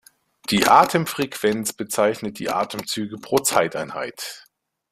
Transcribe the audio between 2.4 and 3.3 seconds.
Atemzüge